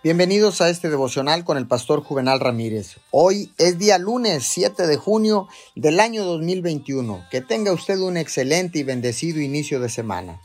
[0.00, 2.98] Bienvenidos a este devocional con el pastor Juvenal Ramírez.
[3.10, 7.26] Hoy es día lunes 7 de junio del año 2021.
[7.32, 10.40] Que tenga usted un excelente y bendecido inicio de semana.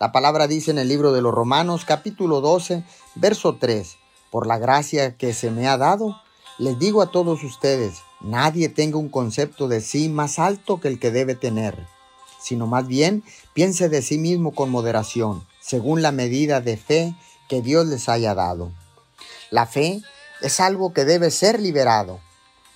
[0.00, 2.82] La palabra dice en el libro de los Romanos capítulo 12,
[3.14, 3.94] verso 3,
[4.30, 6.16] Por la gracia que se me ha dado,
[6.56, 10.98] les digo a todos ustedes, nadie tenga un concepto de sí más alto que el
[10.98, 11.76] que debe tener,
[12.40, 17.14] sino más bien piense de sí mismo con moderación, según la medida de fe
[17.50, 18.72] que Dios les haya dado.
[19.54, 20.02] La fe
[20.42, 22.18] es algo que debe ser liberado.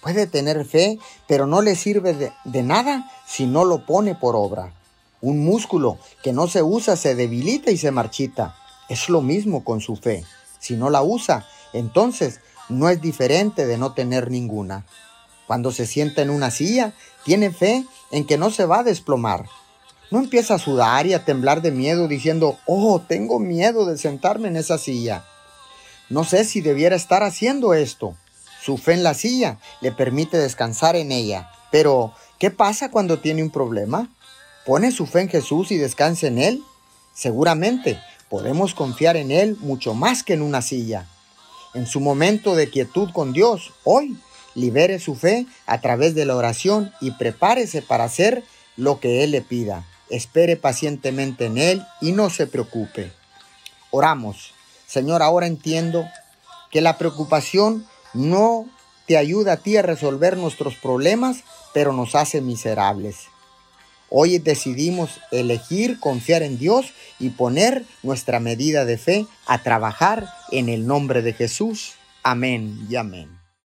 [0.01, 4.73] Puede tener fe, pero no le sirve de, nada si no lo pone por obra.
[5.21, 8.55] Un músculo que no se usa se debilita y se marchita.
[8.89, 10.25] Es lo mismo con su fe.
[10.61, 12.39] Si no la usa, entonces
[12.69, 14.87] no es diferente de no tener ninguna.
[15.49, 16.93] Cuando se sienta en una silla,
[17.25, 19.47] tiene fe en que no se va a desplomar.
[20.13, 24.47] No empieza a sudar y a temblar de miedo diciendo, oh, tengo miedo de sentarme
[24.47, 25.25] en esa silla.
[26.09, 28.17] No sé si debiera estar haciendo esto.
[28.63, 31.51] Su fe en la silla le permite descansar en ella.
[31.71, 34.11] Pero, ¿qué pasa cuando tiene un problema?
[34.65, 36.63] ¿Pone su fe en Jesús y descansa en Él?
[37.15, 41.07] Seguramente podemos confiar en Él mucho más que en una silla.
[41.75, 44.19] En su momento de quietud con Dios, hoy,
[44.55, 48.45] libere su fe a través de la oración y prepárese para hacer
[48.77, 49.87] lo que Él le pida.
[50.11, 53.13] Espere pacientemente en Él y no se preocupe.
[53.91, 54.55] Oramos.
[54.89, 56.09] Señor, ahora entiendo
[56.71, 58.67] que la preocupación no
[59.07, 63.29] te ayuda a ti a resolver nuestros problemas, pero nos hace miserables.
[64.11, 70.71] Hoy decidimos elegir confiar en Dios y poner nuestra medida de fe a trabajar en
[70.71, 71.93] el nombre de Jesús.
[72.23, 73.39] Amén y amén.